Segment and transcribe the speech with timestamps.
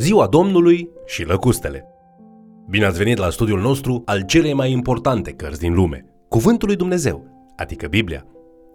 [0.00, 1.84] Ziua Domnului și lăcustele.
[2.68, 6.76] Bine ați venit la studiul nostru al celei mai importante cărți din lume, Cuvântul lui
[6.76, 8.26] Dumnezeu, adică Biblia.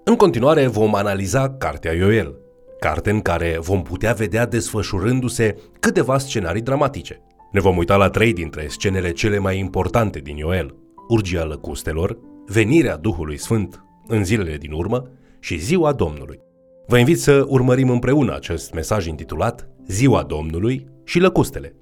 [0.03, 2.35] În continuare vom analiza Cartea Ioel,
[2.79, 7.21] carte în care vom putea vedea desfășurându-se câteva scenarii dramatice.
[7.51, 10.75] Ne vom uita la trei dintre scenele cele mai importante din Ioel,
[11.07, 15.09] urgia lăcustelor, venirea Duhului Sfânt în zilele din urmă
[15.39, 16.39] și ziua Domnului.
[16.87, 21.75] Vă invit să urmărim împreună acest mesaj intitulat Ziua Domnului și lăcustele.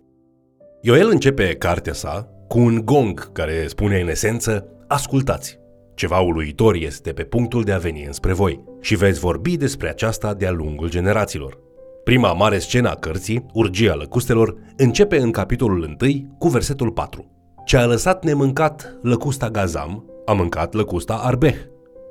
[0.82, 5.60] Ioel începe cartea sa cu un gong care spune în esență Ascultați!
[5.96, 10.34] Ceva uluitor este pe punctul de a veni înspre voi și veți vorbi despre aceasta
[10.34, 11.58] de-a lungul generațiilor.
[12.04, 17.32] Prima mare scenă a cărții, Urgia lăcustelor, începe în capitolul 1 cu versetul 4.
[17.66, 21.56] Ce a lăsat nemâncat lăcusta Gazam, a mâncat lăcusta Arbeh.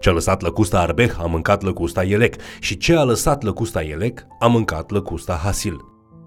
[0.00, 4.26] Ce a lăsat lăcusta Arbeh a mâncat lăcusta Elec și ce a lăsat lăcusta Elec
[4.38, 5.76] a mâncat lăcusta Hasil.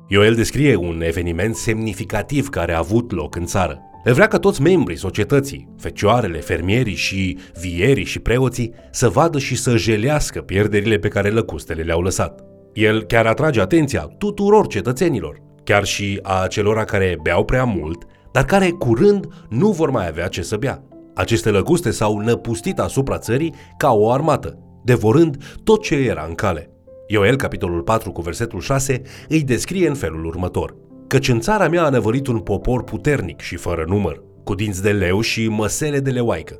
[0.07, 3.79] Ioel descrie un eveniment semnificativ care a avut loc în țară.
[4.05, 9.55] El vrea ca toți membrii societății, fecioarele, fermierii și vierii și preoții să vadă și
[9.55, 12.43] să jelească pierderile pe care lăcustele le-au lăsat.
[12.73, 18.45] El chiar atrage atenția tuturor cetățenilor, chiar și a celora care beau prea mult, dar
[18.45, 20.83] care curând nu vor mai avea ce să bea.
[21.13, 26.67] Aceste lăcuste s-au năpustit asupra țării ca o armată, devorând tot ce era în cale.
[27.07, 30.75] Ioel, capitolul 4, cu versetul 6, îi descrie în felul următor.
[31.07, 34.91] Căci în țara mea a năvălit un popor puternic și fără număr, cu dinți de
[34.91, 36.59] leu și măsele de leoaică.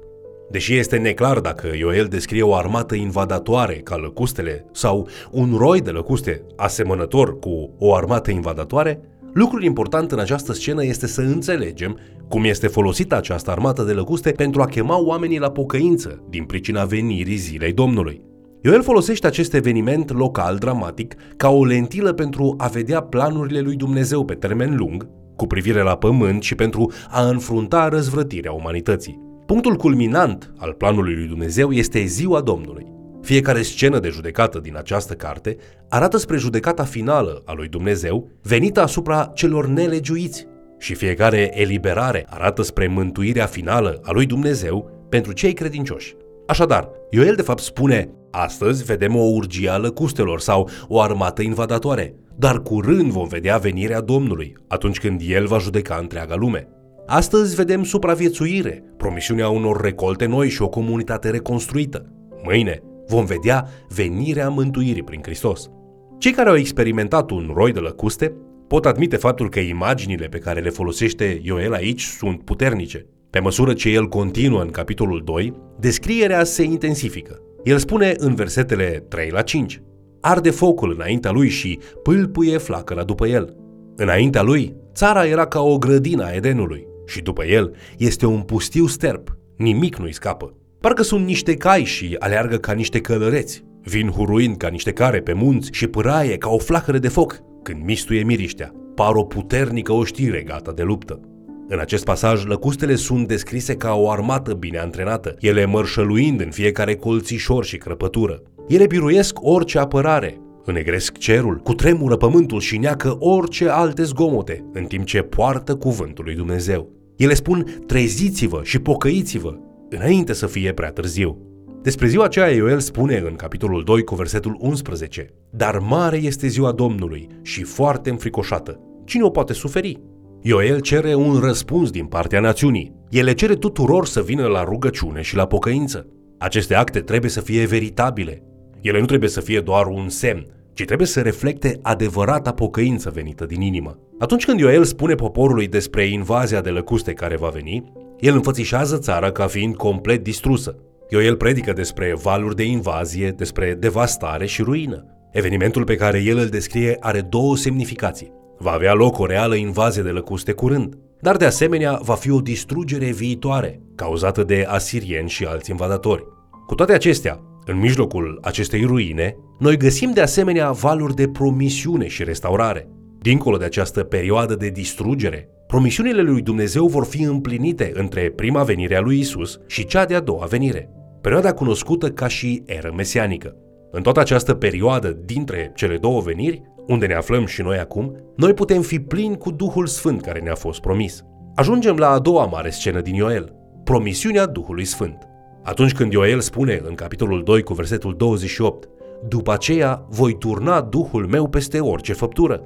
[0.52, 5.90] Deși este neclar dacă Ioel descrie o armată invadatoare ca lăcustele sau un roi de
[5.90, 9.00] lăcuste asemănător cu o armată invadatoare,
[9.34, 14.31] lucrul important în această scenă este să înțelegem cum este folosită această armată de lăcuste
[14.31, 18.22] pentru a chema oamenii la pocăință din pricina venirii zilei Domnului.
[18.61, 24.26] Ioel folosește acest eveniment local dramatic ca o lentilă pentru a vedea planurile lui Dumnezeu
[24.26, 29.20] pe termen lung, cu privire la pământ și pentru a înfrunta răzvrătirea umanității.
[29.45, 32.86] Punctul culminant al planului lui Dumnezeu este ziua Domnului.
[33.23, 35.58] Fiecare scenă de judecată din această carte
[35.89, 40.48] arată spre judecata finală a lui Dumnezeu, venită asupra celor nelegiuiți,
[40.80, 46.16] și fiecare eliberare arată spre mântuirea finală a lui Dumnezeu pentru cei credincioși.
[46.48, 52.16] Așadar, Ioel de fapt spune, astăzi vedem o urgie a lăcustelor sau o armată invadatoare,
[52.36, 56.67] dar curând vom vedea venirea Domnului, atunci când El va judeca întreaga lume.
[57.06, 62.06] Astăzi vedem supraviețuire, promisiunea unor recolte noi și o comunitate reconstruită.
[62.44, 65.69] Mâine vom vedea venirea mântuirii prin Hristos.
[66.17, 68.36] Cei care au experimentat un roi de lăcuste
[68.67, 73.05] pot admite faptul că imaginile pe care le folosește Ioel aici sunt puternice.
[73.30, 77.41] Pe măsură ce el continuă în capitolul 2, descrierea se intensifică.
[77.64, 79.81] El spune în versetele 3 la 5,
[80.21, 83.55] Arde focul înaintea lui și pâlpâie flacăra după el.
[83.95, 88.87] Înaintea lui, țara era ca o grădină a Edenului și după el este un pustiu
[88.87, 90.58] sterp, nimic nu-i scapă.
[90.83, 95.33] Parcă sunt niște cai și aleargă ca niște călăreți, vin huruind ca niște care pe
[95.33, 98.71] munți și pâraie ca o flacără de foc, când mistuie miriștea.
[98.95, 101.20] Par o puternică oștire gata de luptă.
[101.67, 106.95] În acest pasaj, lăcustele sunt descrise ca o armată bine antrenată, ele mărșăluind în fiecare
[106.95, 108.42] colțișor și crăpătură.
[108.67, 114.83] Ele biruiesc orice apărare, înegresc cerul, cu tremură pământul și neacă orice alte zgomote, în
[114.83, 116.89] timp ce poartă cuvântul lui Dumnezeu.
[117.17, 119.55] Ele spun, treziți-vă și pocăiți-vă,
[119.95, 121.37] înainte să fie prea târziu.
[121.81, 126.71] Despre ziua aceea Ioel spune în capitolul 2 cu versetul 11 Dar mare este ziua
[126.71, 128.80] Domnului și foarte înfricoșată.
[129.06, 130.01] Cine o poate suferi?
[130.42, 132.94] Ioel cere un răspuns din partea națiunii.
[133.09, 136.07] El le cere tuturor să vină la rugăciune și la pocăință.
[136.38, 138.44] Aceste acte trebuie să fie veritabile.
[138.81, 143.45] Ele nu trebuie să fie doar un semn, ci trebuie să reflecte adevărata pocăință venită
[143.45, 144.00] din inimă.
[144.19, 147.92] Atunci când Ioel spune poporului despre invazia de lăcuste care va veni,
[148.24, 150.75] el înfățișează țara ca fiind complet distrusă.
[151.10, 155.06] Ioel predică despre valuri de invazie, despre devastare și ruină.
[155.31, 158.31] Evenimentul pe care el îl descrie are două semnificații.
[158.57, 162.42] Va avea loc o reală invazie de lăcuste curând, dar de asemenea va fi o
[162.42, 166.24] distrugere viitoare, cauzată de asirieni și alți invadatori.
[166.68, 172.24] Cu toate acestea, în mijlocul acestei ruine, noi găsim de asemenea valuri de promisiune și
[172.24, 172.88] restaurare.
[173.23, 178.95] Dincolo de această perioadă de distrugere, promisiunile lui Dumnezeu vor fi împlinite între prima venire
[178.95, 180.89] a lui Isus și cea de-a doua venire,
[181.21, 183.55] perioada cunoscută ca și eră mesianică.
[183.91, 188.53] În toată această perioadă dintre cele două veniri, unde ne aflăm și noi acum, noi
[188.53, 191.23] putem fi plini cu Duhul Sfânt care ne-a fost promis.
[191.55, 195.27] Ajungem la a doua mare scenă din Ioel, promisiunea Duhului Sfânt.
[195.63, 198.87] Atunci când Ioel spune în capitolul 2 cu versetul 28,
[199.27, 202.63] După aceea voi turna Duhul meu peste orice făptură.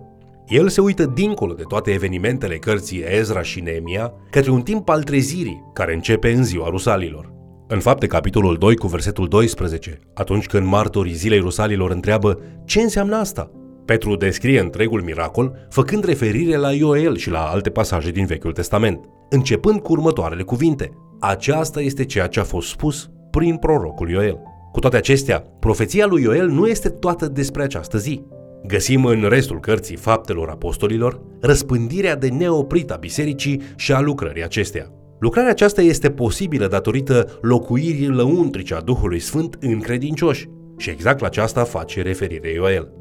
[0.48, 5.04] El se uită dincolo de toate evenimentele cărții Ezra și Neemia către un timp al
[5.04, 7.34] trezirii care începe în ziua Rusalilor.
[7.68, 13.16] În fapte, capitolul 2 cu versetul 12, atunci când martorii zilei Rusalilor întreabă ce înseamnă
[13.16, 13.52] asta,
[13.86, 19.00] Petru descrie întregul miracol, făcând referire la Ioel și la alte pasaje din Vechiul Testament,
[19.30, 20.92] începând cu următoarele cuvinte.
[21.20, 24.40] Aceasta este ceea ce a fost spus prin prorocul Ioel.
[24.72, 28.26] Cu toate acestea, profeția lui Ioel nu este toată despre această zi.
[28.65, 34.92] Găsim în restul cărții faptelor apostolilor răspândirea de neoprit a bisericii și a lucrării acesteia.
[35.19, 41.27] Lucrarea aceasta este posibilă datorită locuirii lăuntrice a Duhului Sfânt în credincioși și exact la
[41.27, 42.92] aceasta face referire Ioel.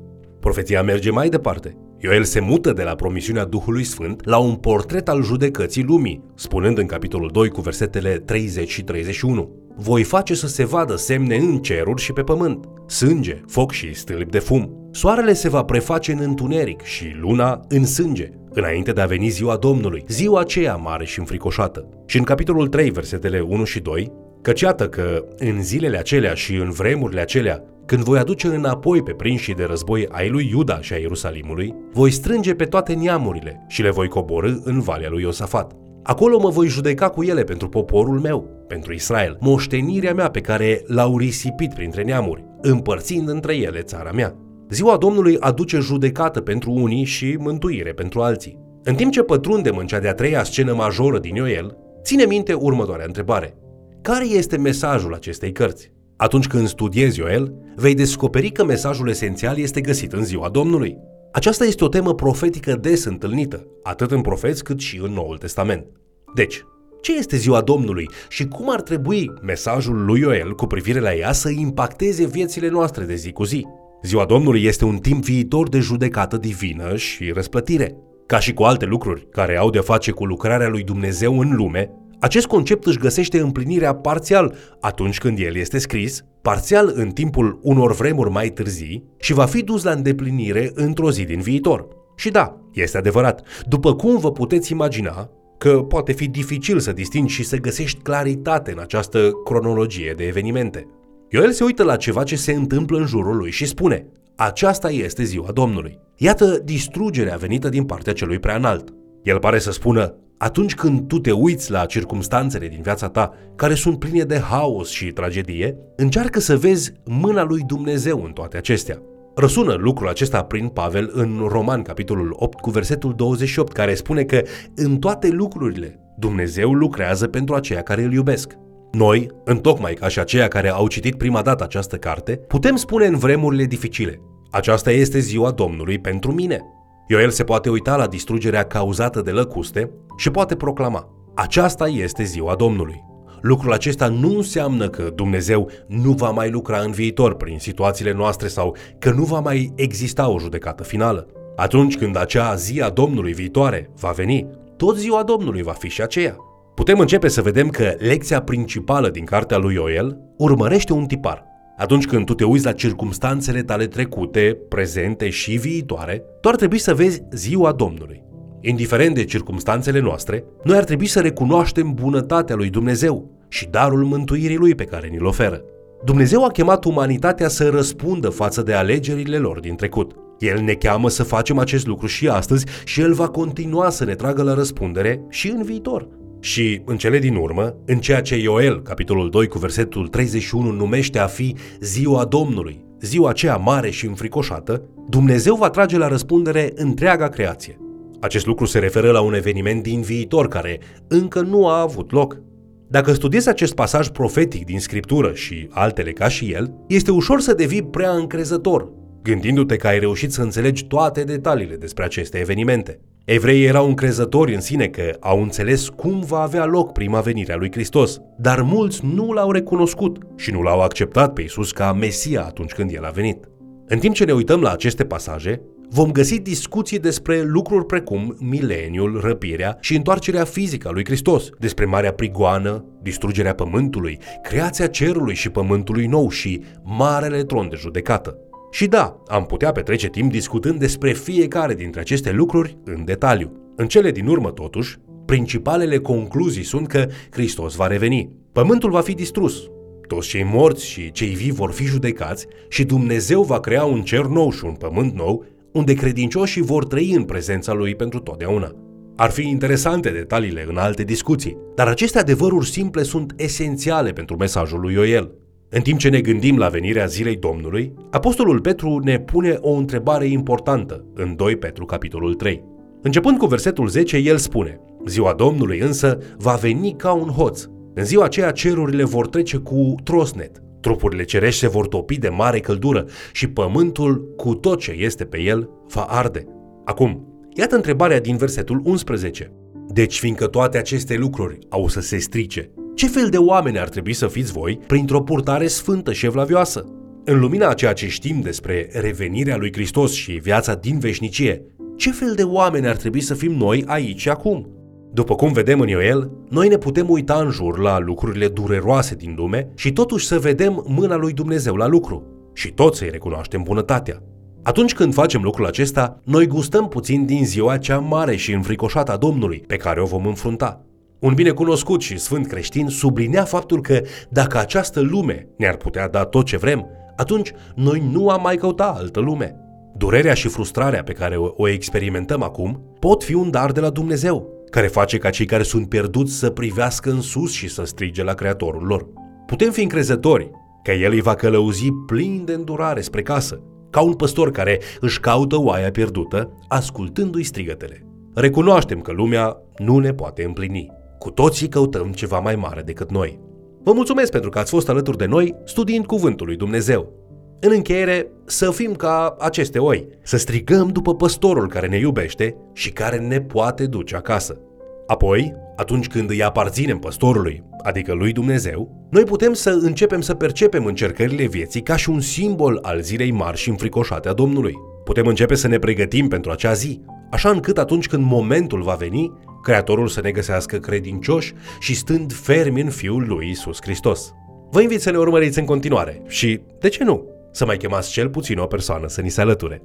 [0.40, 1.76] Profeția merge mai departe.
[1.98, 6.78] Ioel se mută de la promisiunea Duhului Sfânt la un portret al judecății lumii, spunând
[6.78, 9.50] în capitolul 2 cu versetele 30 și 31.
[9.76, 14.30] Voi face să se vadă semne în ceruri și pe pământ, sânge, foc și stâlpi
[14.30, 14.85] de fum.
[14.96, 19.56] Soarele se va preface în întuneric și luna în sânge, înainte de a veni ziua
[19.56, 21.88] Domnului, ziua aceea mare și înfricoșată.
[22.06, 24.12] Și în capitolul 3, versetele 1 și 2,
[24.42, 29.12] căci iată că în zilele acelea și în vremurile acelea când voi aduce înapoi pe
[29.12, 33.82] prinșii de război ai lui Iuda și a Ierusalimului, voi strânge pe toate neamurile și
[33.82, 35.72] le voi coborâ în valea lui Iosafat.
[36.02, 40.82] Acolo mă voi judeca cu ele pentru poporul meu, pentru Israel, moștenirea mea pe care
[40.86, 44.36] l-au risipit printre neamuri, împărțind între ele țara mea.
[44.70, 48.58] Ziua Domnului aduce judecată pentru unii și mântuire pentru alții.
[48.82, 53.06] În timp ce pătrundem în cea de-a treia scenă majoră din Ioel, ține minte următoarea
[53.06, 53.56] întrebare.
[54.02, 55.92] Care este mesajul acestei cărți?
[56.16, 60.98] Atunci când studiezi Ioel, vei descoperi că mesajul esențial este găsit în ziua Domnului.
[61.32, 65.86] Aceasta este o temă profetică des întâlnită, atât în profeți cât și în Noul Testament.
[66.34, 66.64] Deci,
[67.00, 71.32] ce este ziua Domnului și cum ar trebui mesajul lui Ioel cu privire la ea
[71.32, 73.66] să impacteze viețile noastre de zi cu zi?
[74.06, 77.96] Ziua Domnului este un timp viitor de judecată divină și răsplătire.
[78.26, 81.90] Ca și cu alte lucruri care au de face cu lucrarea lui Dumnezeu în lume,
[82.20, 87.94] acest concept își găsește împlinirea parțial atunci când el este scris, parțial în timpul unor
[87.94, 91.88] vremuri mai târzii și va fi dus la îndeplinire într-o zi din viitor.
[92.16, 97.34] Și da, este adevărat, după cum vă puteți imagina, că poate fi dificil să distingi
[97.34, 100.86] și să găsești claritate în această cronologie de evenimente.
[101.28, 104.06] Ioel se uită la ceva ce se întâmplă în jurul lui și spune,
[104.36, 105.98] aceasta este ziua Domnului.
[106.16, 108.88] Iată distrugerea venită din partea celui prea înalt.
[109.22, 113.74] El pare să spună, atunci când tu te uiți la circumstanțele din viața ta, care
[113.74, 119.02] sunt pline de haos și tragedie, încearcă să vezi mâna lui Dumnezeu în toate acestea.
[119.34, 124.42] Răsună lucrul acesta prin Pavel în Roman, capitolul 8, cu versetul 28, care spune că
[124.74, 128.56] în toate lucrurile Dumnezeu lucrează pentru aceia care îl iubesc.
[128.96, 133.16] Noi, întocmai ca și aceia care au citit prima dată această carte, putem spune în
[133.16, 134.20] vremurile dificile,
[134.50, 136.60] aceasta este ziua Domnului pentru mine.
[137.08, 142.54] Ioel se poate uita la distrugerea cauzată de lăcuste și poate proclama, aceasta este ziua
[142.54, 143.04] Domnului.
[143.40, 148.48] Lucrul acesta nu înseamnă că Dumnezeu nu va mai lucra în viitor prin situațiile noastre
[148.48, 151.26] sau că nu va mai exista o judecată finală.
[151.56, 154.46] Atunci când acea zi a Domnului viitoare va veni,
[154.76, 156.36] tot ziua Domnului va fi și aceea.
[156.76, 161.44] Putem începe să vedem că lecția principală din cartea lui Ioel urmărește un tipar.
[161.76, 166.78] Atunci când tu te uiți la circumstanțele tale trecute, prezente și viitoare, tu ar trebui
[166.78, 168.22] să vezi ziua Domnului.
[168.60, 174.56] Indiferent de circumstanțele noastre, noi ar trebui să recunoaștem bunătatea lui Dumnezeu și darul mântuirii
[174.56, 175.62] lui pe care ni-l oferă.
[176.04, 180.14] Dumnezeu a chemat umanitatea să răspundă față de alegerile lor din trecut.
[180.38, 184.14] El ne cheamă să facem acest lucru și astăzi și El va continua să ne
[184.14, 186.08] tragă la răspundere și în viitor.
[186.46, 191.18] Și în cele din urmă, în ceea ce Ioel, capitolul 2 cu versetul 31, numește
[191.18, 197.28] a fi ziua Domnului, ziua aceea mare și înfricoșată, Dumnezeu va trage la răspundere întreaga
[197.28, 197.78] creație.
[198.20, 202.40] Acest lucru se referă la un eveniment din viitor care încă nu a avut loc.
[202.88, 207.54] Dacă studiezi acest pasaj profetic din Scriptură și altele ca și el, este ușor să
[207.54, 213.00] devii prea încrezător, gândindu-te că ai reușit să înțelegi toate detaliile despre aceste evenimente.
[213.26, 217.56] Evreii erau încrezători în sine că au înțeles cum va avea loc prima venire a
[217.56, 222.44] lui Hristos, dar mulți nu l-au recunoscut și nu l-au acceptat pe Isus ca Mesia
[222.44, 223.48] atunci când el a venit.
[223.86, 229.20] În timp ce ne uităm la aceste pasaje, vom găsi discuții despre lucruri precum mileniul,
[229.20, 235.50] răpirea și întoarcerea fizică a lui Hristos, despre Marea Prigoană, distrugerea pământului, creația cerului și
[235.50, 238.38] pământului nou și marele tron de judecată.
[238.76, 243.52] Și da, am putea petrece timp discutând despre fiecare dintre aceste lucruri în detaliu.
[243.76, 248.30] În cele din urmă, totuși, principalele concluzii sunt că Hristos va reveni.
[248.52, 249.70] Pământul va fi distrus,
[250.08, 254.24] toți cei morți și cei vivi vor fi judecați și Dumnezeu va crea un cer
[254.24, 258.72] nou și un pământ nou unde credincioșii vor trăi în prezența lui pentru totdeauna.
[259.16, 264.80] Ar fi interesante detaliile în alte discuții, dar aceste adevăruri simple sunt esențiale pentru mesajul
[264.80, 265.45] lui Ioel.
[265.68, 270.26] În timp ce ne gândim la venirea zilei Domnului, Apostolul Petru ne pune o întrebare
[270.26, 272.64] importantă în 2 Petru capitolul 3.
[273.02, 277.64] Începând cu versetul 10, el spune Ziua Domnului însă va veni ca un hoț.
[277.94, 282.60] În ziua aceea cerurile vor trece cu trosnet, trupurile cerești se vor topi de mare
[282.60, 286.44] căldură și pământul cu tot ce este pe el va arde.
[286.84, 289.52] Acum, iată întrebarea din versetul 11.
[289.88, 294.12] Deci, fiindcă toate aceste lucruri au să se strice, ce fel de oameni ar trebui
[294.12, 296.86] să fiți voi printr-o purtare sfântă și evlavioasă?
[297.24, 301.62] În lumina a ceea ce știm despre revenirea lui Hristos și viața din veșnicie,
[301.96, 304.68] ce fel de oameni ar trebui să fim noi aici și acum?
[305.12, 309.34] După cum vedem în Ioel, noi ne putem uita în jur la lucrurile dureroase din
[309.36, 314.22] lume și totuși să vedem mâna lui Dumnezeu la lucru și tot să-i recunoaștem bunătatea.
[314.62, 319.16] Atunci când facem lucrul acesta, noi gustăm puțin din ziua cea mare și înfricoșată a
[319.16, 320.80] Domnului pe care o vom înfrunta.
[321.20, 326.46] Un binecunoscut și sfânt creștin sublinea faptul că dacă această lume ne-ar putea da tot
[326.46, 329.56] ce vrem, atunci noi nu am mai căuta altă lume.
[329.96, 334.64] Durerea și frustrarea pe care o experimentăm acum pot fi un dar de la Dumnezeu,
[334.70, 338.34] care face ca cei care sunt pierduți să privească în sus și să strige la
[338.34, 339.06] Creatorul lor.
[339.46, 340.50] Putem fi încrezători
[340.82, 345.20] că El îi va călăuzi plin de îndurare spre casă, ca un păstor care își
[345.20, 348.06] caută oaia pierdută, ascultându-i strigătele.
[348.34, 350.90] Recunoaștem că lumea nu ne poate împlini.
[351.18, 353.40] Cu toții căutăm ceva mai mare decât noi.
[353.82, 357.12] Vă mulțumesc pentru că ați fost alături de noi studiind Cuvântul lui Dumnezeu.
[357.60, 362.90] În încheiere, să fim ca aceste oi, să strigăm după păstorul care ne iubește și
[362.90, 364.60] care ne poate duce acasă.
[365.06, 370.84] Apoi, atunci când îi aparținem păstorului, adică lui Dumnezeu, noi putem să începem să percepem
[370.84, 374.74] încercările vieții ca și un simbol al zilei mari și înfricoșate a Domnului.
[375.04, 379.32] Putem începe să ne pregătim pentru acea zi, așa încât atunci când momentul va veni,
[379.66, 384.34] Creatorul să ne găsească credincioși și stând fermi în Fiul lui Isus Hristos.
[384.70, 388.28] Vă invit să ne urmăriți în continuare și, de ce nu, să mai chemați cel
[388.28, 389.82] puțin o persoană să ni se alăture.